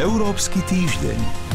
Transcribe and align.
Európsky 0.00 0.64
týždeň. 0.64 1.49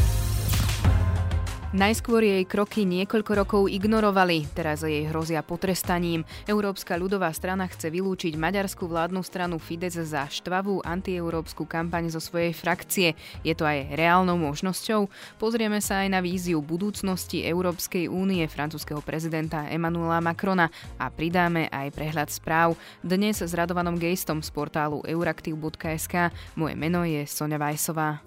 Najskôr 1.75 2.23
jej 2.23 2.47
kroky 2.47 2.87
niekoľko 2.87 3.31
rokov 3.35 3.61
ignorovali, 3.67 4.47
teraz 4.55 4.87
jej 4.87 5.11
hrozia 5.11 5.43
potrestaním. 5.43 6.23
Európska 6.47 6.95
ľudová 6.95 7.27
strana 7.35 7.67
chce 7.67 7.91
vylúčiť 7.91 8.39
maďarskú 8.39 8.87
vládnu 8.87 9.19
stranu 9.19 9.59
Fides 9.59 9.99
za 9.99 10.23
štvavú 10.23 10.79
antieurópsku 10.87 11.67
kampaň 11.67 12.07
zo 12.15 12.23
svojej 12.23 12.55
frakcie. 12.55 13.19
Je 13.43 13.51
to 13.51 13.67
aj 13.67 13.91
reálnou 13.91 14.39
možnosťou? 14.39 15.11
Pozrieme 15.35 15.83
sa 15.83 16.07
aj 16.07 16.15
na 16.15 16.23
víziu 16.23 16.63
budúcnosti 16.63 17.43
Európskej 17.43 18.07
únie 18.07 18.47
francúzského 18.47 19.03
prezidenta 19.03 19.67
Emmanuela 19.67 20.23
Macrona 20.23 20.71
a 20.95 21.11
pridáme 21.11 21.67
aj 21.75 21.91
prehľad 21.91 22.31
správ. 22.31 22.79
Dnes 23.03 23.43
s 23.43 23.51
Radovanom 23.51 23.99
Gejstom 23.99 24.39
z 24.39 24.47
portálu 24.55 25.03
euraktiv.sk. 25.03 26.31
Moje 26.55 26.75
meno 26.79 27.03
je 27.03 27.27
Sonja 27.27 27.59
Vajsová. 27.59 28.23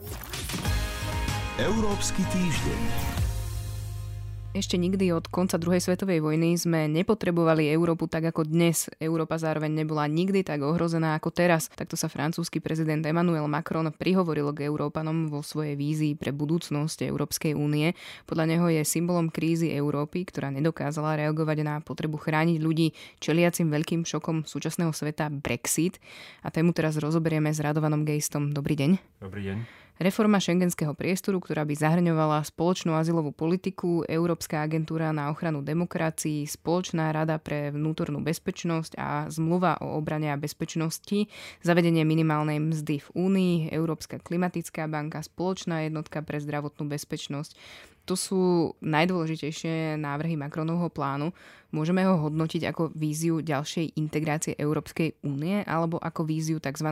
Európsky 1.57 2.21
týždeň. 2.29 3.18
Ešte 4.59 4.75
nikdy 4.75 5.15
od 5.15 5.31
konca 5.31 5.55
druhej 5.55 5.79
svetovej 5.79 6.19
vojny 6.19 6.59
sme 6.59 6.91
nepotrebovali 6.91 7.71
Európu 7.71 8.11
tak 8.11 8.35
ako 8.35 8.43
dnes. 8.43 8.91
Európa 8.99 9.39
zároveň 9.39 9.71
nebola 9.71 10.11
nikdy 10.11 10.43
tak 10.43 10.67
ohrozená 10.67 11.15
ako 11.15 11.31
teraz. 11.31 11.71
Takto 11.71 11.95
sa 11.95 12.11
francúzsky 12.11 12.59
prezident 12.59 13.07
Emmanuel 13.07 13.47
Macron 13.47 13.87
prihovoril 13.95 14.51
k 14.51 14.67
Európanom 14.67 15.31
vo 15.31 15.47
svojej 15.47 15.79
vízii 15.79 16.19
pre 16.19 16.35
budúcnosť 16.35 17.07
Európskej 17.07 17.55
únie. 17.55 17.95
Podľa 18.27 18.51
neho 18.51 18.67
je 18.67 18.83
symbolom 18.83 19.31
krízy 19.31 19.71
Európy, 19.71 20.27
ktorá 20.27 20.51
nedokázala 20.51 21.15
reagovať 21.23 21.63
na 21.63 21.79
potrebu 21.79 22.19
chrániť 22.19 22.59
ľudí 22.59 22.99
čeliacim 23.23 23.71
veľkým 23.71 24.03
šokom 24.03 24.43
súčasného 24.43 24.91
sveta 24.91 25.31
Brexit. 25.31 26.03
A 26.43 26.51
tému 26.51 26.75
teraz 26.75 26.99
rozoberieme 26.99 27.55
s 27.55 27.63
Radovanom 27.63 28.03
Gejstom. 28.03 28.51
Dobrý 28.51 28.75
deň. 28.75 29.23
Dobrý 29.23 29.55
deň. 29.55 29.88
Reforma 29.99 30.39
šengenského 30.39 30.95
priestoru, 30.95 31.43
ktorá 31.43 31.67
by 31.67 31.75
zahrňovala 31.75 32.47
spoločnú 32.47 32.95
azylovú 32.95 33.35
politiku, 33.35 34.07
Európska 34.07 34.63
agentúra 34.63 35.11
na 35.11 35.27
ochranu 35.27 35.59
demokracií, 35.59 36.47
Spoločná 36.47 37.11
rada 37.11 37.35
pre 37.43 37.75
vnútornú 37.75 38.23
bezpečnosť 38.23 38.95
a 38.95 39.27
zmluva 39.27 39.83
o 39.83 39.99
obrane 39.99 40.31
a 40.31 40.39
bezpečnosti, 40.39 41.27
zavedenie 41.67 42.07
minimálnej 42.07 42.63
mzdy 42.63 43.03
v 43.03 43.09
Únii, 43.11 43.55
Európska 43.75 44.23
klimatická 44.23 44.87
banka, 44.87 45.19
Spoločná 45.19 45.83
jednotka 45.83 46.23
pre 46.23 46.39
zdravotnú 46.39 46.87
bezpečnosť. 46.87 47.59
To 48.07 48.15
sú 48.15 48.43
najdôležitejšie 48.79 49.99
návrhy 49.99 50.39
Macronovho 50.39 50.95
plánu. 50.95 51.35
Môžeme 51.75 52.07
ho 52.07 52.23
hodnotiť 52.23 52.71
ako 52.71 52.95
víziu 52.95 53.43
ďalšej 53.43 53.99
integrácie 53.99 54.55
Európskej 54.55 55.27
únie 55.27 55.67
alebo 55.67 55.99
ako 55.99 56.23
víziu 56.23 56.63
tzv. 56.63 56.87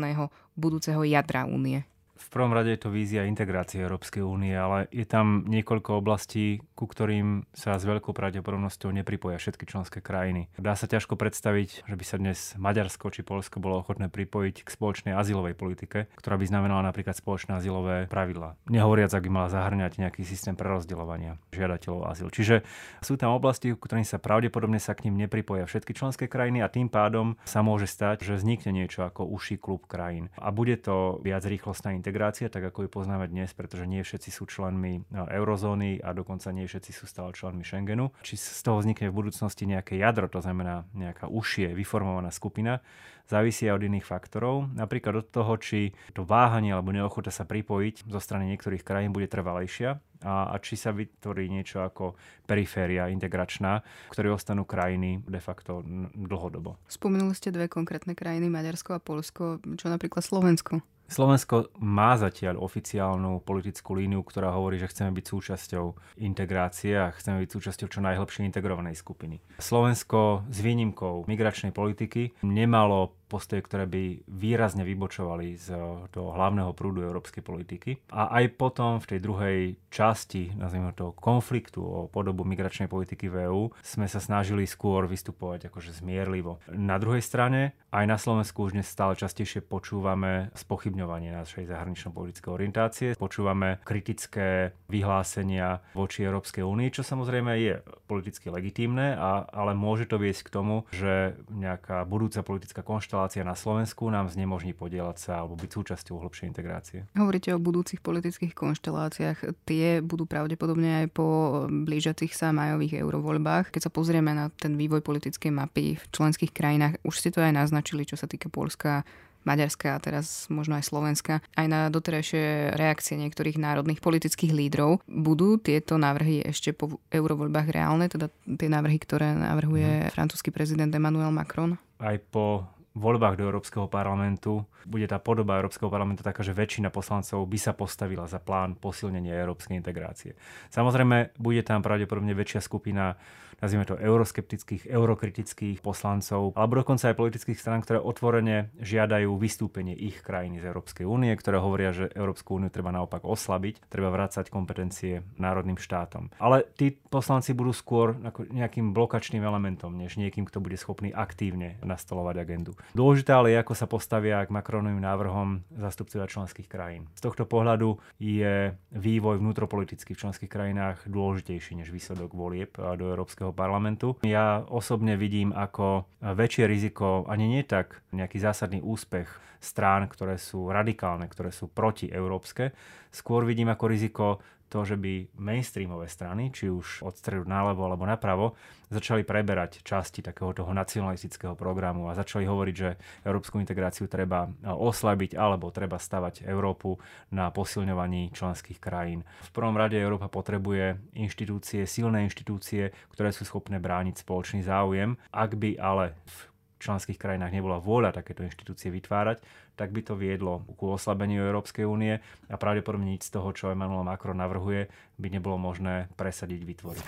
budúceho 0.59 1.07
jadra 1.07 1.47
únie? 1.47 1.87
V 2.17 2.29
prvom 2.33 2.57
rade 2.57 2.73
je 2.73 2.81
to 2.81 2.89
vízia 2.89 3.29
integrácie 3.29 3.85
Európskej 3.85 4.25
únie, 4.25 4.57
ale 4.57 4.89
je 4.89 5.05
tam 5.05 5.45
niekoľko 5.45 6.01
oblastí, 6.01 6.65
ku 6.73 6.89
ktorým 6.89 7.45
sa 7.53 7.77
s 7.77 7.85
veľkou 7.85 8.17
pravdepodobnosťou 8.17 8.89
nepripoja 8.89 9.37
všetky 9.37 9.69
členské 9.69 10.01
krajiny. 10.01 10.49
Dá 10.57 10.73
sa 10.73 10.89
ťažko 10.89 11.21
predstaviť, 11.21 11.85
že 11.85 11.95
by 11.95 12.05
sa 12.09 12.17
dnes 12.17 12.57
Maďarsko 12.57 13.13
či 13.13 13.21
Polsko 13.21 13.61
bolo 13.61 13.85
ochotné 13.85 14.09
pripojiť 14.09 14.65
k 14.65 14.69
spoločnej 14.69 15.13
azylovej 15.13 15.53
politike, 15.53 16.09
ktorá 16.17 16.41
by 16.41 16.49
znamenala 16.49 16.89
napríklad 16.89 17.21
spoločné 17.21 17.61
azylové 17.61 18.09
pravidla. 18.09 18.57
Nehovoriac, 18.73 19.13
ak 19.13 19.25
by 19.25 19.31
mala 19.31 19.49
zahrňať 19.53 20.01
nejaký 20.01 20.25
systém 20.25 20.57
prerozdeľovania 20.57 21.37
žiadateľov 21.53 22.01
azyl. 22.17 22.29
Čiže 22.33 22.65
sú 23.05 23.21
tam 23.21 23.37
oblasti, 23.37 23.77
ku 23.77 23.85
ktorým 23.85 24.09
sa 24.09 24.17
pravdepodobne 24.17 24.81
sa 24.81 24.97
k 24.97 25.09
ním 25.09 25.21
nepripoja 25.29 25.69
všetky 25.69 25.93
členské 25.93 26.25
krajiny 26.33 26.65
a 26.65 26.73
tým 26.73 26.89
pádom 26.89 27.37
sa 27.45 27.61
môže 27.61 27.85
stať, 27.85 28.25
že 28.25 28.41
vznikne 28.41 28.73
niečo 28.73 29.05
ako 29.05 29.29
uší 29.29 29.61
klub 29.61 29.85
krajín. 29.85 30.33
A 30.41 30.49
bude 30.49 30.81
to 30.81 31.21
viac 31.21 31.45
rýchlostná 31.45 31.93
integrácia, 32.07 32.47
tak 32.47 32.71
ako 32.71 32.87
ju 32.87 33.03
poznáme 33.03 33.27
dnes, 33.27 33.51
pretože 33.51 33.83
nie 33.83 33.99
všetci 33.99 34.31
sú 34.31 34.47
členmi 34.47 35.03
no, 35.11 35.27
eurozóny 35.27 35.99
a 35.99 36.15
dokonca 36.15 36.55
nie 36.55 36.71
všetci 36.71 36.95
sú 36.95 37.11
stále 37.11 37.35
členmi 37.35 37.67
Schengenu. 37.67 38.15
Či 38.23 38.39
z 38.39 38.63
toho 38.63 38.79
vznikne 38.79 39.11
v 39.11 39.19
budúcnosti 39.27 39.67
nejaké 39.67 39.99
jadro, 39.99 40.31
to 40.31 40.39
znamená 40.39 40.87
nejaká 40.95 41.27
užšie 41.27 41.75
vyformovaná 41.75 42.31
skupina, 42.31 42.79
závisí 43.27 43.67
aj 43.67 43.83
od 43.83 43.87
iných 43.91 44.07
faktorov. 44.07 44.71
Napríklad 44.71 45.27
od 45.27 45.35
toho, 45.35 45.59
či 45.59 45.99
to 46.15 46.23
váhanie 46.23 46.71
alebo 46.71 46.95
neochota 46.95 47.35
sa 47.35 47.43
pripojiť 47.43 48.07
zo 48.07 48.21
strany 48.23 48.55
niektorých 48.55 48.87
krajín 48.87 49.11
bude 49.11 49.27
trvalejšia 49.27 49.99
a, 50.23 50.55
a 50.55 50.57
či 50.63 50.79
sa 50.79 50.95
vytvorí 50.95 51.51
niečo 51.51 51.83
ako 51.83 52.15
periféria 52.47 53.11
integračná, 53.11 53.83
v 53.83 54.15
ktorej 54.15 54.39
ostanú 54.39 54.63
krajiny 54.63 55.27
de 55.27 55.43
facto 55.43 55.83
dlhodobo. 56.15 56.79
Spomenuli 56.87 57.35
ste 57.35 57.51
dve 57.51 57.67
konkrétne 57.67 58.15
krajiny, 58.15 58.47
Maďarsko 58.47 58.95
a 58.95 59.03
Polsko, 59.03 59.59
čo 59.75 59.91
napríklad 59.91 60.23
Slovensko. 60.23 60.87
Slovensko 61.07 61.71
má 61.79 62.19
zatiaľ 62.19 62.59
oficiálnu 62.59 63.39
politickú 63.47 63.95
líniu, 63.95 64.27
ktorá 64.27 64.51
hovorí, 64.51 64.83
že 64.83 64.91
chceme 64.91 65.15
byť 65.15 65.25
súčasťou 65.27 66.19
integrácie 66.19 66.99
a 66.99 67.15
chceme 67.15 67.47
byť 67.47 67.51
súčasťou 67.55 67.87
čo 67.87 68.01
najhlbšej 68.03 68.43
integrovanej 68.43 68.99
skupiny. 68.99 69.39
Slovensko 69.63 70.43
s 70.51 70.59
výnimkou 70.59 71.31
migračnej 71.31 71.71
politiky 71.71 72.35
nemalo 72.43 73.15
postoje, 73.27 73.63
ktoré 73.63 73.85
by 73.91 74.27
výrazne 74.31 74.87
vybočovali 74.87 75.59
z 75.59 75.75
toho 76.15 76.31
hlavného 76.33 76.71
prúdu 76.73 77.03
európskej 77.03 77.43
politiky. 77.43 77.91
A 78.15 78.31
aj 78.43 78.55
potom 78.55 79.03
v 79.03 79.09
tej 79.11 79.21
druhej 79.21 79.59
časti, 79.91 80.55
nazvime 80.55 80.95
to 80.95 81.13
konfliktu 81.19 81.83
o 81.83 82.01
podobu 82.07 82.47
migračnej 82.47 82.87
politiky 82.87 83.27
v 83.27 83.51
EÚ, 83.51 83.63
sme 83.83 84.07
sa 84.07 84.23
snažili 84.23 84.65
skôr 84.65 85.11
vystupovať 85.11 85.69
akože 85.69 85.91
zmierlivo. 85.99 86.63
Na 86.71 86.97
druhej 87.03 87.25
strane, 87.25 87.75
aj 87.91 88.05
na 88.07 88.19
Slovensku 88.21 88.69
už 88.69 88.79
dnes 88.79 88.87
stále 88.87 89.19
častejšie 89.19 89.65
počúvame 89.65 90.55
spochybňovanie 90.55 91.33
našej 91.35 91.67
zahranično-politickej 91.67 92.51
orientácie, 92.53 93.09
počúvame 93.19 93.81
kritické 93.83 94.77
vyhlásenia 94.87 95.83
voči 95.97 96.23
Európskej 96.23 96.63
únii, 96.63 96.93
čo 96.93 97.03
samozrejme 97.03 97.53
je 97.59 97.75
politicky 98.07 98.49
legitímne, 98.49 99.19
a, 99.19 99.45
ale 99.51 99.75
môže 99.75 100.07
to 100.07 100.17
viesť 100.17 100.49
k 100.49 100.55
tomu, 100.55 100.87
že 100.95 101.35
nejaká 101.51 102.07
budúca 102.07 102.41
politická 102.47 102.81
konštelácia 102.87 103.43
na 103.43 103.59
Slovensku 103.59 104.07
nám 104.09 104.31
znemožní 104.31 104.73
podielať 104.73 105.17
sa 105.19 105.33
alebo 105.43 105.59
byť 105.59 105.71
súčasťou 105.71 106.23
hlbšej 106.23 106.47
integrácie. 106.47 106.99
Hovoríte 107.19 107.51
o 107.53 107.59
budúcich 107.59 107.99
politických 108.01 108.55
konšteláciách. 108.55 109.67
Tie 109.67 110.01
budú 110.01 110.25
pravdepodobne 110.25 111.05
aj 111.05 111.07
po 111.11 111.27
blížiacich 111.67 112.33
sa 112.33 112.55
majových 112.55 113.03
eurovoľbách. 113.03 113.75
Keď 113.75 113.91
sa 113.91 113.95
pozrieme 113.95 114.33
na 114.33 114.49
ten 114.55 114.79
vývoj 114.79 115.03
politickej 115.03 115.51
mapy 115.51 115.99
v 115.99 116.05
členských 116.15 116.55
krajinách, 116.55 117.03
už 117.03 117.15
ste 117.19 117.35
to 117.35 117.43
aj 117.43 117.53
naznačili, 117.53 118.07
čo 118.07 118.15
sa 118.15 118.31
týka 118.31 118.47
Polska, 118.47 119.03
Maďarska 119.47 119.97
a 119.97 120.03
teraz 120.03 120.51
možno 120.51 120.77
aj 120.77 120.85
Slovenska, 120.91 121.41
aj 121.55 121.67
na 121.71 121.81
doterajšie 121.89 122.75
reakcie 122.75 123.15
niektorých 123.17 123.57
národných 123.57 124.03
politických 124.03 124.53
lídrov. 124.53 125.01
Budú 125.07 125.57
tieto 125.63 125.97
návrhy 125.97 126.43
ešte 126.45 126.75
po 126.75 126.99
eurovoľbách 127.15 127.71
reálne, 127.71 128.11
teda 128.11 128.29
tie 128.45 128.69
návrhy, 128.69 128.99
ktoré 128.99 129.33
navrhuje 129.33 130.07
hmm. 130.07 130.13
francúzsky 130.13 130.51
prezident 130.51 130.91
Emmanuel 130.91 131.31
Macron? 131.31 131.79
Aj 132.03 132.19
po 132.19 132.67
voľbách 132.97 133.37
do 133.37 133.45
Európskeho 133.45 133.87
parlamentu 133.93 134.65
bude 134.89 135.05
tá 135.05 135.21
podoba 135.21 135.61
Európskeho 135.61 135.93
parlamentu 135.93 136.25
taká, 136.25 136.41
že 136.41 136.57
väčšina 136.57 136.89
poslancov 136.89 137.45
by 137.45 137.59
sa 137.61 137.77
postavila 137.77 138.25
za 138.25 138.41
plán 138.41 138.81
posilnenia 138.81 139.37
európskej 139.37 139.77
integrácie. 139.77 140.33
Samozrejme, 140.73 141.37
bude 141.37 141.61
tam 141.61 141.85
pravdepodobne 141.85 142.33
väčšia 142.33 142.65
skupina 142.65 143.13
nazvime 143.61 143.89
to 143.89 143.97
euroskeptických, 143.97 144.89
eurokritických 144.89 145.79
poslancov, 145.81 146.53
alebo 146.57 146.83
dokonca 146.83 147.11
aj 147.11 147.17
politických 147.17 147.59
strán, 147.59 147.81
ktoré 147.83 148.01
otvorene 148.01 148.73
žiadajú 148.81 149.33
vystúpenie 149.37 149.97
ich 149.97 150.21
krajiny 150.21 150.61
z 150.61 150.69
Európskej 150.71 151.05
únie, 151.09 151.33
ktoré 151.37 151.61
hovoria, 151.61 151.91
že 151.93 152.13
Európsku 152.13 152.57
úniu 152.57 152.69
treba 152.69 152.93
naopak 152.93 153.25
oslabiť, 153.25 153.89
treba 153.89 154.13
vrácať 154.13 154.49
kompetencie 154.53 155.25
národným 155.41 155.81
štátom. 155.81 156.33
Ale 156.41 156.69
tí 156.77 156.93
poslanci 156.93 157.57
budú 157.57 157.73
skôr 157.73 158.17
nejakým 158.53 158.93
blokačným 158.93 159.43
elementom, 159.43 159.93
než 159.97 160.17
niekým, 160.21 160.45
kto 160.49 160.61
bude 160.61 160.77
schopný 160.77 161.13
aktívne 161.13 161.81
nastolovať 161.85 162.37
agendu. 162.43 162.73
Dôležité 162.93 163.33
ale 163.33 163.53
je, 163.53 163.61
ako 163.61 163.75
sa 163.75 163.87
postavia 163.89 164.45
k 164.45 164.55
Macronovým 164.55 165.01
návrhom 165.01 165.67
zastupcovia 165.75 166.29
členských 166.29 166.69
krajín. 166.69 167.09
Z 167.17 167.27
tohto 167.27 167.45
pohľadu 167.49 167.99
je 168.21 168.75
vývoj 168.93 169.39
vnútropolitický 169.41 170.17
v 170.17 170.23
členských 170.27 170.51
krajinách 170.51 171.07
dôležitejší 171.09 171.79
než 171.79 171.93
výsledok 171.93 172.33
volieb 172.33 172.73
do 172.77 173.05
Európskeho 173.13 173.46
Európskeho 173.47 173.55
parlamentu. 173.55 174.09
Ja 174.27 174.67
osobne 174.67 175.15
vidím 175.15 175.55
ako 175.55 176.07
väčšie 176.21 176.67
riziko, 176.67 177.25
ani 177.31 177.47
nie 177.47 177.63
tak 177.63 178.03
nejaký 178.11 178.43
zásadný 178.43 178.83
úspech 178.83 179.31
strán, 179.63 180.07
ktoré 180.11 180.39
sú 180.39 180.71
radikálne, 180.71 181.27
ktoré 181.31 181.55
sú 181.55 181.71
protieurópske. 181.71 182.75
Skôr 183.15 183.47
vidím 183.47 183.71
ako 183.73 183.85
riziko 183.87 184.27
to, 184.67 184.83
že 184.83 184.99
by 184.99 185.31
mainstreamové 185.39 186.11
strany, 186.11 186.51
či 186.51 186.67
už 186.67 187.07
od 187.07 187.15
stredu 187.15 187.47
naľavo 187.47 187.87
alebo 187.87 188.03
napravo, 188.03 188.59
začali 188.91 189.27
preberať 189.27 189.83
časti 189.83 190.23
takého 190.23 190.55
toho 190.55 190.71
nacionalistického 190.71 191.59
programu 191.59 192.07
a 192.07 192.19
začali 192.19 192.47
hovoriť, 192.47 192.75
že 192.75 192.99
európsku 193.27 193.59
integráciu 193.59 194.07
treba 194.07 194.47
oslabiť 194.63 195.35
alebo 195.35 195.75
treba 195.75 195.99
stavať 195.99 196.47
Európu 196.47 196.99
na 197.35 197.51
posilňovaní 197.51 198.31
členských 198.35 198.79
krajín. 198.79 199.27
V 199.47 199.51
prvom 199.55 199.75
rade 199.75 199.99
Európa 199.99 200.31
potrebuje 200.31 200.99
inštitúcie, 201.19 201.87
silné 201.87 202.27
inštitúcie, 202.27 202.95
ktoré 203.11 203.35
sú 203.35 203.43
schopné 203.43 203.83
brániť 203.83 204.23
spoločný 204.23 204.63
záujem. 204.63 205.19
Ak 205.35 205.59
by 205.59 205.79
ale 205.83 206.15
v 206.27 206.56
členských 206.79 207.17
krajinách 207.17 207.53
nebola 207.53 207.81
vôľa 207.81 208.13
takéto 208.13 208.45
inštitúcie 208.45 208.93
vytvárať, 208.93 209.41
tak 209.77 209.93
by 209.93 210.01
to 210.05 210.15
viedlo 210.17 210.65
ku 210.77 210.93
oslabeniu 210.93 211.45
Európskej 211.45 211.85
únie 211.85 212.21
a 212.49 212.57
pravdepodobne 212.57 213.13
nič 213.13 213.29
z 213.29 213.37
toho, 213.37 213.49
čo 213.53 213.73
Emmanuel 213.73 214.05
Macron 214.05 214.37
navrhuje, 214.37 214.89
by 215.17 215.29
nebolo 215.33 215.57
možné 215.61 216.09
presadiť, 216.17 216.61
vytvoriť. 216.65 217.07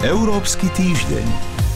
Európsky 0.00 0.72
týždeň. 0.72 1.69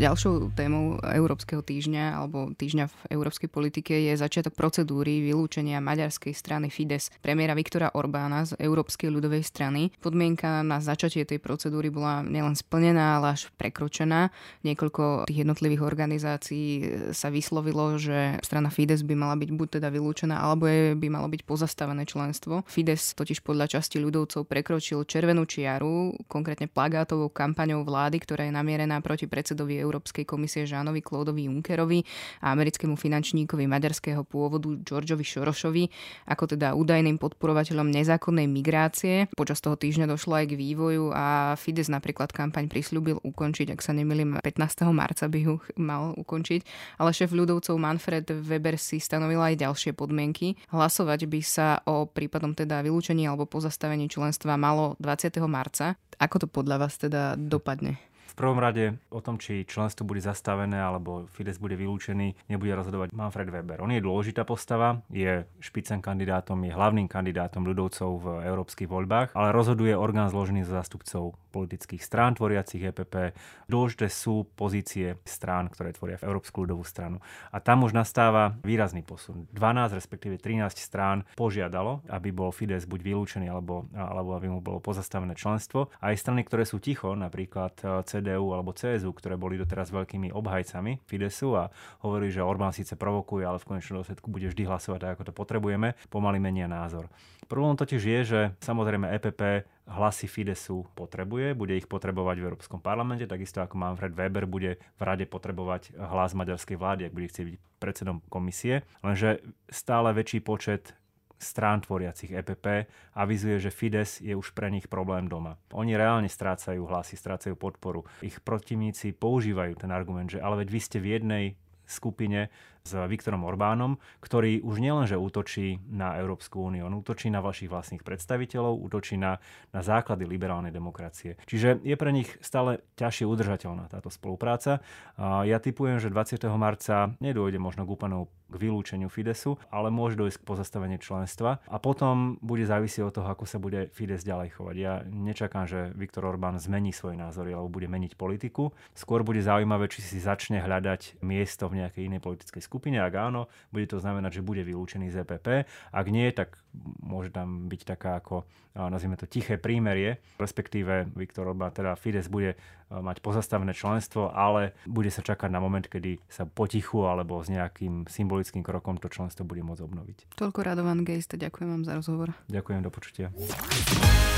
Ďalšou 0.00 0.56
témou 0.56 0.96
Európskeho 1.04 1.60
týždňa 1.60 2.16
alebo 2.16 2.48
týždňa 2.56 2.88
v 2.88 2.94
európskej 3.20 3.52
politike 3.52 3.92
je 3.92 4.16
začiatok 4.16 4.56
procedúry 4.56 5.20
vylúčenia 5.20 5.76
maďarskej 5.84 6.32
strany 6.32 6.72
Fides 6.72 7.12
premiéra 7.20 7.52
Viktora 7.52 7.92
Orbána 7.92 8.48
z 8.48 8.56
Európskej 8.56 9.12
ľudovej 9.12 9.44
strany. 9.44 9.92
Podmienka 10.00 10.64
na 10.64 10.80
začatie 10.80 11.28
tej 11.28 11.36
procedúry 11.36 11.92
bola 11.92 12.24
nielen 12.24 12.56
splnená, 12.56 13.20
ale 13.20 13.36
až 13.36 13.52
prekročená. 13.60 14.32
Niekoľko 14.64 15.28
tých 15.28 15.44
jednotlivých 15.44 15.84
organizácií 15.84 16.68
sa 17.12 17.28
vyslovilo, 17.28 18.00
že 18.00 18.40
strana 18.40 18.72
Fides 18.72 19.04
by 19.04 19.12
mala 19.12 19.36
byť 19.36 19.52
buď 19.52 19.68
teda 19.84 19.92
vylúčená, 19.92 20.40
alebo 20.40 20.64
je, 20.64 20.96
by 20.96 21.12
malo 21.12 21.28
byť 21.28 21.44
pozastavené 21.44 22.08
členstvo. 22.08 22.64
Fides 22.64 23.12
totiž 23.12 23.44
podľa 23.44 23.76
časti 23.76 24.00
ľudovcov 24.00 24.48
prekročil 24.48 25.04
červenú 25.04 25.44
čiaru, 25.44 26.16
konkrétne 26.24 26.72
plagátovou 26.72 27.28
kampaňou 27.28 27.84
vlády, 27.84 28.16
ktorá 28.16 28.48
je 28.48 28.56
namierená 28.56 29.04
proti 29.04 29.28
predsedovi 29.28 29.89
Európskej 29.90 30.22
komisie 30.22 30.70
Žánovi 30.70 31.02
Klódovi 31.02 31.50
Junckerovi 31.50 32.06
a 32.46 32.54
americkému 32.54 32.94
finančníkovi 32.94 33.66
maďarského 33.66 34.22
pôvodu 34.22 34.70
Georgeovi 34.86 35.26
Šorošovi 35.26 35.84
ako 36.30 36.54
teda 36.54 36.78
údajným 36.78 37.18
podporovateľom 37.18 37.90
nezákonnej 37.90 38.46
migrácie. 38.46 39.26
Počas 39.34 39.58
toho 39.58 39.74
týždňa 39.74 40.06
došlo 40.06 40.38
aj 40.38 40.54
k 40.54 40.58
vývoju 40.58 41.10
a 41.10 41.58
Fides 41.58 41.90
napríklad 41.90 42.30
kampaň 42.30 42.70
prislúbil 42.70 43.18
ukončiť, 43.18 43.74
ak 43.74 43.80
sa 43.82 43.90
nemýlim, 43.90 44.38
15. 44.38 44.86
marca 44.94 45.26
by 45.26 45.38
ju 45.42 45.54
mal 45.80 46.14
ukončiť, 46.14 46.60
ale 47.02 47.10
šéf 47.10 47.34
ľudovcov 47.34 47.74
Manfred 47.74 48.30
Weber 48.30 48.78
si 48.78 49.02
stanovil 49.02 49.42
aj 49.42 49.58
ďalšie 49.58 49.92
podmienky. 49.96 50.54
Hlasovať 50.70 51.26
by 51.26 51.40
sa 51.42 51.82
o 51.88 52.06
prípadom 52.06 52.54
teda 52.54 52.84
vylúčení 52.84 53.26
alebo 53.26 53.48
pozastavení 53.48 54.06
členstva 54.06 54.54
malo 54.60 54.94
20. 55.02 55.40
marca. 55.50 55.96
Ako 56.20 56.44
to 56.44 56.46
podľa 56.46 56.76
vás 56.86 57.00
teda 57.00 57.34
dopadne? 57.34 58.09
V 58.30 58.38
prvom 58.38 58.62
rade 58.62 58.94
o 59.10 59.18
tom, 59.18 59.42
či 59.42 59.66
členstvo 59.66 60.06
bude 60.06 60.22
zastavené 60.22 60.78
alebo 60.78 61.26
Fides 61.34 61.58
bude 61.58 61.74
vylúčený, 61.74 62.46
nebude 62.46 62.78
rozhodovať 62.78 63.10
Manfred 63.10 63.50
Weber. 63.50 63.82
On 63.82 63.90
je 63.90 63.98
dôležitá 63.98 64.46
postava, 64.46 65.02
je 65.10 65.42
špicen 65.58 65.98
kandidátom, 65.98 66.62
je 66.62 66.70
hlavným 66.70 67.10
kandidátom 67.10 67.66
ľudovcov 67.66 68.10
v 68.22 68.26
európskych 68.46 68.86
voľbách, 68.86 69.34
ale 69.34 69.50
rozhoduje 69.50 69.98
orgán 69.98 70.30
zložený 70.30 70.62
z 70.62 70.70
zástupcov 70.78 71.34
politických 71.50 71.98
strán 71.98 72.38
tvoriacich 72.38 72.94
EPP. 72.94 73.34
Dôležité 73.66 74.06
sú 74.06 74.46
pozície 74.54 75.18
strán, 75.26 75.66
ktoré 75.66 75.90
tvoria 75.90 76.16
v 76.22 76.30
Európsku 76.30 76.62
ľudovú 76.62 76.86
stranu. 76.86 77.18
A 77.50 77.58
tam 77.58 77.82
už 77.82 77.90
nastáva 77.90 78.54
výrazný 78.62 79.02
posun. 79.02 79.50
12, 79.50 79.98
respektíve 79.98 80.38
13 80.38 80.78
strán 80.78 81.26
požiadalo, 81.34 82.06
aby 82.06 82.30
bol 82.30 82.54
Fides 82.54 82.86
buď 82.86 83.00
vylúčený, 83.02 83.50
alebo, 83.50 83.90
alebo 83.90 84.38
aby 84.38 84.46
mu 84.46 84.62
bolo 84.62 84.78
pozastavené 84.78 85.34
členstvo. 85.34 85.90
A 85.98 86.14
aj 86.14 86.22
strany, 86.22 86.46
ktoré 86.46 86.62
sú 86.62 86.78
ticho, 86.78 87.18
napríklad 87.18 88.06
CDU 88.20 88.52
alebo 88.52 88.76
CSU, 88.76 89.16
ktoré 89.16 89.40
boli 89.40 89.56
doteraz 89.56 89.88
veľkými 89.88 90.30
obhajcami 90.36 91.00
Fidesu 91.08 91.56
a 91.56 91.72
hovorí, 92.04 92.28
že 92.28 92.44
Orbán 92.44 92.76
síce 92.76 92.94
provokuje, 93.00 93.48
ale 93.48 93.56
v 93.56 93.68
konečnom 93.72 94.04
dôsledku 94.04 94.28
bude 94.28 94.52
vždy 94.52 94.68
hlasovať 94.68 95.00
tak, 95.00 95.12
ako 95.16 95.24
to 95.26 95.34
potrebujeme, 95.34 95.96
pomaly 96.12 96.36
menia 96.36 96.68
názor. 96.68 97.08
Problém 97.50 97.74
totiž 97.74 98.02
je, 98.04 98.20
že 98.22 98.40
samozrejme 98.62 99.10
EPP 99.10 99.66
hlasy 99.90 100.30
Fidesu 100.30 100.86
potrebuje, 100.94 101.58
bude 101.58 101.74
ich 101.74 101.90
potrebovať 101.90 102.36
v 102.38 102.46
Európskom 102.46 102.78
parlamente, 102.78 103.26
takisto 103.26 103.58
ako 103.58 103.74
Manfred 103.74 104.14
Weber 104.14 104.46
bude 104.46 104.78
v 104.78 105.02
rade 105.02 105.26
potrebovať 105.26 105.98
hlas 105.98 106.30
maďarskej 106.38 106.78
vlády, 106.78 107.10
ak 107.10 107.16
bude 107.16 107.26
chcieť 107.26 107.46
byť 107.50 107.56
predsedom 107.82 108.22
komisie. 108.30 108.86
Lenže 109.02 109.42
stále 109.66 110.14
väčší 110.14 110.44
počet 110.46 110.94
strán 111.40 111.80
tvoriacich 111.80 112.36
EPP 112.36 112.86
avizuje, 113.16 113.56
že 113.56 113.72
Fides 113.72 114.20
je 114.20 114.36
už 114.36 114.52
pre 114.52 114.68
nich 114.68 114.86
problém 114.86 115.24
doma. 115.24 115.56
Oni 115.72 115.96
reálne 115.96 116.28
strácajú 116.28 116.84
hlasy, 116.84 117.16
strácajú 117.16 117.56
podporu. 117.56 118.04
Ich 118.20 118.38
protivníci 118.44 119.16
používajú 119.16 119.80
ten 119.80 119.90
argument, 119.90 120.28
že 120.28 120.44
ale 120.44 120.62
veď 120.62 120.68
vy 120.68 120.80
ste 120.84 120.98
v 121.00 121.10
jednej 121.16 121.44
skupine 121.88 122.52
s 122.90 122.98
Viktorom 123.06 123.46
Orbánom, 123.46 124.02
ktorý 124.18 124.66
už 124.66 124.82
nielenže 124.82 125.14
útočí 125.14 125.78
na 125.86 126.18
Európsku 126.18 126.58
úniu, 126.66 126.90
on 126.90 126.98
útočí 126.98 127.30
na 127.30 127.38
vašich 127.38 127.70
vlastných 127.70 128.02
predstaviteľov, 128.02 128.82
útočí 128.82 129.14
na, 129.14 129.38
na 129.70 129.80
základy 129.86 130.26
liberálnej 130.26 130.74
demokracie. 130.74 131.38
Čiže 131.46 131.86
je 131.86 131.94
pre 131.94 132.10
nich 132.10 132.26
stále 132.42 132.82
ťažšie 132.98 133.30
udržateľná 133.30 133.86
táto 133.86 134.10
spolupráca. 134.10 134.82
Ja 135.20 135.62
typujem, 135.62 136.02
že 136.02 136.10
20. 136.10 136.42
marca 136.58 137.14
nedôjde 137.22 137.62
možno 137.62 137.86
k 137.86 137.94
úplnou 137.94 138.26
k 138.50 138.54
vylúčeniu 138.58 139.06
Fidesu, 139.06 139.56
ale 139.70 139.94
môže 139.94 140.18
dojsť 140.18 140.42
k 140.42 140.48
pozastaveniu 140.48 140.98
členstva 140.98 141.62
a 141.70 141.76
potom 141.78 142.34
bude 142.42 142.66
závisieť 142.66 143.06
od 143.06 143.14
toho, 143.14 143.28
ako 143.30 143.46
sa 143.46 143.62
bude 143.62 143.94
Fides 143.94 144.26
ďalej 144.26 144.58
chovať. 144.58 144.76
Ja 144.76 145.06
nečakám, 145.06 145.70
že 145.70 145.94
Viktor 145.94 146.26
Orbán 146.26 146.58
zmení 146.58 146.90
svoje 146.90 147.14
názory 147.14 147.54
alebo 147.54 147.70
bude 147.70 147.86
meniť 147.86 148.18
politiku. 148.18 148.74
Skôr 148.98 149.22
bude 149.22 149.38
zaujímavé, 149.38 149.86
či 149.86 150.02
si 150.02 150.18
začne 150.18 150.58
hľadať 150.58 151.22
miesto 151.22 151.70
v 151.70 151.86
nejakej 151.86 152.10
inej 152.10 152.20
politickej 152.20 152.62
skupine. 152.62 152.79
Ak 152.80 153.14
áno, 153.14 153.52
bude 153.68 153.84
to 153.84 154.00
znamenať, 154.00 154.40
že 154.40 154.46
bude 154.46 154.64
vylúčený 154.64 155.12
z 155.12 155.22
EPP. 155.22 155.68
Ak 155.92 156.06
nie, 156.08 156.26
tak 156.32 156.56
môže 157.04 157.28
tam 157.30 157.68
byť 157.68 157.80
taká 157.84 158.18
ako, 158.18 158.48
nazvime 158.74 159.20
to, 159.20 159.28
tiché 159.28 159.60
prímerie, 159.60 160.24
respektíve 160.40 161.12
Viktor 161.12 161.52
Orbán, 161.52 161.74
teda 161.74 161.94
Fides 161.94 162.32
bude 162.32 162.56
mať 162.90 163.22
pozastavené 163.22 163.70
členstvo, 163.70 164.34
ale 164.34 164.74
bude 164.88 165.14
sa 165.14 165.22
čakať 165.22 165.46
na 165.46 165.62
moment, 165.62 165.86
kedy 165.86 166.18
sa 166.26 166.42
potichu 166.46 167.06
alebo 167.06 167.38
s 167.38 167.46
nejakým 167.52 168.10
symbolickým 168.10 168.66
krokom 168.66 168.98
to 168.98 169.06
členstvo 169.06 169.46
bude 169.46 169.62
môcť 169.62 169.82
obnoviť. 169.86 170.18
Toľko 170.34 170.58
Radovan 170.66 171.06
Gejste, 171.06 171.38
ďakujem 171.38 171.68
vám 171.70 171.82
za 171.86 171.94
rozhovor. 171.94 172.34
Ďakujem, 172.50 172.80
do 172.82 172.90
počutia. 172.90 173.26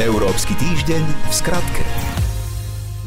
Európsky 0.00 0.52
týždeň 0.56 1.04
v 1.04 1.32
skratke. 1.32 2.21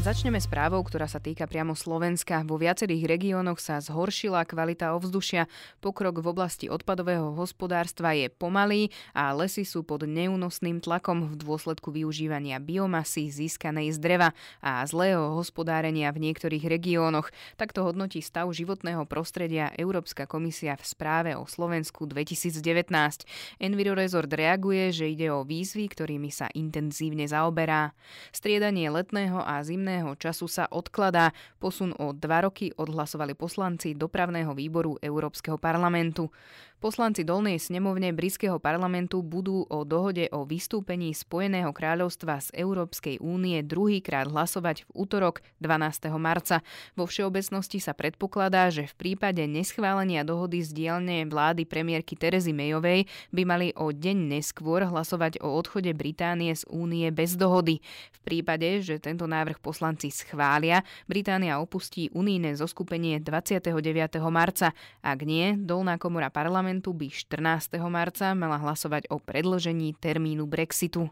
Začneme 0.06 0.38
správou, 0.38 0.86
ktorá 0.86 1.10
sa 1.10 1.18
týka 1.18 1.50
priamo 1.50 1.74
Slovenska. 1.74 2.46
Vo 2.46 2.62
viacerých 2.62 3.10
regiónoch 3.10 3.58
sa 3.58 3.82
zhoršila 3.82 4.46
kvalita 4.46 4.94
ovzdušia. 4.94 5.50
Pokrok 5.82 6.22
v 6.22 6.30
oblasti 6.30 6.70
odpadového 6.70 7.34
hospodárstva 7.34 8.14
je 8.14 8.30
pomalý 8.30 8.94
a 9.18 9.34
lesy 9.34 9.66
sú 9.66 9.82
pod 9.82 10.06
neúnosným 10.06 10.78
tlakom 10.78 11.26
v 11.26 11.34
dôsledku 11.34 11.90
využívania 11.90 12.62
biomasy 12.62 13.34
získanej 13.34 13.90
z 13.90 13.98
dreva 13.98 14.30
a 14.62 14.86
zlého 14.86 15.34
hospodárenia 15.34 16.14
v 16.14 16.30
niektorých 16.30 16.70
regiónoch. 16.70 17.34
Takto 17.58 17.82
hodnotí 17.82 18.22
stav 18.22 18.46
životného 18.54 19.10
prostredia 19.10 19.74
Európska 19.74 20.30
komisia 20.30 20.78
v 20.78 20.86
správe 20.86 21.34
o 21.34 21.50
Slovensku 21.50 22.06
2019. 22.06 22.62
Envirorezort 23.58 24.30
reaguje, 24.30 24.94
že 24.94 25.10
ide 25.10 25.34
o 25.34 25.42
výzvy, 25.42 25.90
ktorými 25.90 26.30
sa 26.30 26.46
intenzívne 26.54 27.26
zaoberá. 27.26 27.90
Striedanie 28.30 28.86
letného 28.86 29.42
a 29.42 29.58
zimného 29.66 29.95
voľného 29.96 30.12
času 30.20 30.44
sa 30.44 30.68
odkladá. 30.68 31.32
Posun 31.56 31.96
o 31.96 32.12
dva 32.12 32.44
roky 32.44 32.68
odhlasovali 32.76 33.32
poslanci 33.32 33.96
dopravného 33.96 34.52
výboru 34.52 35.00
Európskeho 35.00 35.56
parlamentu. 35.56 36.28
Poslanci 36.76 37.24
Dolnej 37.24 37.56
snemovne 37.56 38.12
britského 38.12 38.60
parlamentu 38.60 39.24
budú 39.24 39.64
o 39.72 39.88
dohode 39.88 40.28
o 40.28 40.44
vystúpení 40.44 41.16
Spojeného 41.16 41.72
kráľovstva 41.72 42.36
z 42.44 42.52
Európskej 42.52 43.16
únie 43.16 43.64
druhýkrát 43.64 44.28
hlasovať 44.28 44.84
v 44.84 44.90
útorok 44.92 45.40
12. 45.64 46.12
marca. 46.20 46.60
Vo 46.92 47.08
všeobecnosti 47.08 47.80
sa 47.80 47.96
predpokladá, 47.96 48.68
že 48.68 48.92
v 48.92 48.92
prípade 48.92 49.40
neschválenia 49.48 50.20
dohody 50.20 50.60
z 50.60 50.76
dielne 50.76 51.24
vlády 51.24 51.64
premiérky 51.64 52.12
Terezy 52.12 52.52
Mayovej 52.52 53.08
by 53.32 53.42
mali 53.48 53.72
o 53.72 53.88
deň 53.88 54.36
neskôr 54.36 54.84
hlasovať 54.84 55.40
o 55.40 55.56
odchode 55.56 55.96
Británie 55.96 56.52
z 56.52 56.68
únie 56.68 57.08
bez 57.08 57.40
dohody. 57.40 57.80
V 58.12 58.18
prípade, 58.20 58.84
že 58.84 59.00
tento 59.00 59.24
návrh 59.24 59.64
poslanci 59.64 60.12
schvália, 60.12 60.84
Británia 61.08 61.56
opustí 61.56 62.12
unijné 62.12 62.52
zoskupenie 62.52 63.16
29. 63.24 63.72
marca. 64.28 64.76
Ak 65.00 65.24
nie, 65.24 65.56
dolná 65.56 65.96
komora 65.96 66.28
parlamentu 66.28 66.65
parlamentu 66.66 66.90
by 66.98 67.06
14. 67.14 67.78
marca 67.86 68.34
mala 68.34 68.58
hlasovať 68.58 69.06
o 69.14 69.22
predložení 69.22 69.94
termínu 70.02 70.50
Brexitu. 70.50 71.06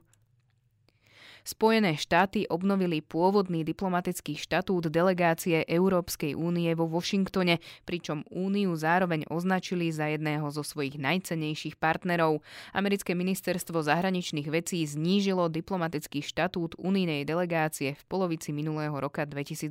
Spojené 1.45 2.01
štáty 2.01 2.49
obnovili 2.49 3.05
pôvodný 3.05 3.69
diplomatický 3.69 4.33
štatút 4.33 4.89
delegácie 4.89 5.61
Európskej 5.69 6.33
únie 6.33 6.73
vo 6.73 6.89
Washingtone, 6.89 7.61
pričom 7.85 8.25
úniu 8.33 8.73
zároveň 8.73 9.29
označili 9.29 9.93
za 9.93 10.09
jedného 10.09 10.49
zo 10.49 10.65
svojich 10.65 10.97
najcenejších 10.97 11.77
partnerov. 11.77 12.41
Americké 12.73 13.13
ministerstvo 13.13 13.85
zahraničných 13.85 14.49
vecí 14.49 14.89
znížilo 14.89 15.53
diplomatický 15.53 16.25
štatút 16.25 16.81
unijnej 16.81 17.29
delegácie 17.29 17.93
v 17.93 18.03
polovici 18.09 18.57
minulého 18.57 18.97
roka 18.97 19.29
2018. 19.29 19.69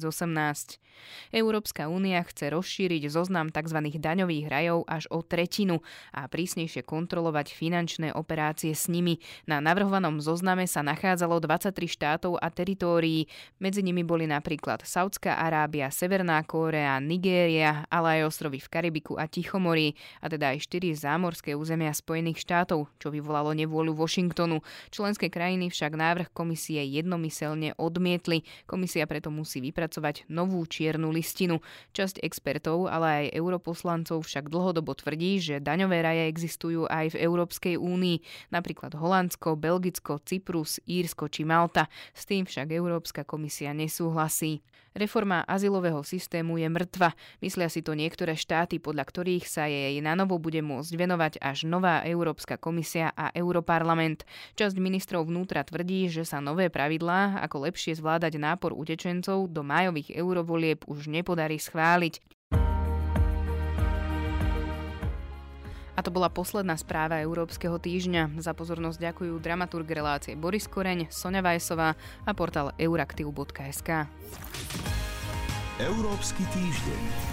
Európska 1.34 1.90
únia 1.90 2.22
chce 2.22 2.54
rozšíriť 2.54 3.10
zoznam 3.10 3.50
tzv. 3.50 3.82
daňových 3.98 4.46
rajov 4.46 4.86
až 4.86 5.10
o 5.10 5.26
tretinu 5.26 5.82
a 6.14 6.30
prísnejšie 6.30 6.86
kontrolovať 6.86 7.50
finančné 7.50 8.14
operácie 8.14 8.78
s 8.78 8.86
nimi. 8.94 9.18
Na 9.50 9.58
navrhovanom 9.58 10.22
zozname 10.22 10.70
sa 10.70 10.86
nachádzalo 10.86 11.42
20 11.42 11.63
23 11.64 11.88
štátov 11.88 12.36
a 12.44 12.52
teritórií. 12.52 13.32
Medzi 13.64 13.80
nimi 13.80 14.04
boli 14.04 14.28
napríklad 14.28 14.84
Saudská 14.84 15.40
Arábia, 15.40 15.88
Severná 15.88 16.44
Kórea, 16.44 17.00
Nigéria, 17.00 17.88
ale 17.88 18.20
aj 18.20 18.36
ostrovy 18.36 18.60
v 18.60 18.68
Karibiku 18.68 19.16
a 19.16 19.32
Tichomorí, 19.32 19.96
a 20.20 20.28
teda 20.28 20.52
aj 20.52 20.68
4 20.68 20.92
zámorské 20.92 21.56
územia 21.56 21.96
Spojených 21.96 22.44
štátov, 22.44 22.92
čo 23.00 23.08
vyvolalo 23.08 23.56
nevôľu 23.56 23.96
Washingtonu. 23.96 24.60
Členské 24.92 25.32
krajiny 25.32 25.72
však 25.72 25.96
návrh 25.96 26.28
komisie 26.36 26.84
jednomyselne 26.84 27.80
odmietli. 27.80 28.44
Komisia 28.68 29.08
preto 29.08 29.32
musí 29.32 29.64
vypracovať 29.64 30.28
novú 30.28 30.68
čiernu 30.68 31.16
listinu. 31.16 31.64
Časť 31.96 32.20
expertov, 32.20 32.92
ale 32.92 33.08
aj 33.32 33.40
europoslancov 33.40 34.28
však 34.28 34.52
dlhodobo 34.52 34.92
tvrdí, 35.00 35.40
že 35.40 35.64
daňové 35.64 36.04
raje 36.04 36.28
existujú 36.28 36.92
aj 36.92 37.16
v 37.16 37.20
Európskej 37.24 37.76
únii, 37.80 38.52
napríklad 38.52 38.98
Holandsko, 38.98 39.56
Belgicko, 39.56 40.20
Cyprus, 40.26 40.84
Írsko 40.90 41.30
či 41.30 41.46
Malta. 41.54 41.86
S 42.18 42.26
tým 42.26 42.50
však 42.50 42.74
Európska 42.74 43.22
komisia 43.22 43.78
nesúhlasí. 43.78 44.66
Reforma 44.94 45.42
azylového 45.46 46.06
systému 46.06 46.62
je 46.62 46.70
mŕtva. 46.70 47.18
Myslia 47.42 47.70
si 47.70 47.82
to 47.82 47.98
niektoré 47.98 48.38
štáty, 48.38 48.78
podľa 48.78 49.06
ktorých 49.10 49.46
sa 49.46 49.66
jej 49.66 49.98
na 50.02 50.14
novo 50.14 50.38
bude 50.38 50.62
môcť 50.62 50.94
venovať 50.94 51.34
až 51.42 51.66
nová 51.66 52.06
Európska 52.06 52.62
komisia 52.62 53.10
a 53.14 53.34
Europarlament. 53.34 54.26
Časť 54.54 54.78
ministrov 54.78 55.30
vnútra 55.30 55.66
tvrdí, 55.66 56.14
že 56.14 56.26
sa 56.26 56.42
nové 56.42 56.70
pravidlá, 56.70 57.42
ako 57.42 57.70
lepšie 57.70 57.98
zvládať 57.98 58.38
nápor 58.38 58.74
utečencov 58.74 59.50
do 59.50 59.62
májových 59.66 60.14
eurovolieb 60.14 60.86
už 60.86 61.10
nepodarí 61.10 61.58
schváliť. 61.58 62.43
To 66.04 66.12
bola 66.12 66.28
posledná 66.28 66.76
správa 66.76 67.24
Európskeho 67.24 67.80
týždňa. 67.80 68.36
Za 68.44 68.52
pozornosť 68.52 69.00
ďakujú 69.00 69.40
dramaturg 69.40 69.88
relácie 69.88 70.36
Boris 70.36 70.68
Koreň, 70.68 71.08
Sonja 71.08 71.40
Vajsová 71.40 71.96
a 72.28 72.32
portál 72.36 72.76
euraktiv.sk. 72.76 74.12
Európsky 75.80 76.44
týždeň. 76.52 77.33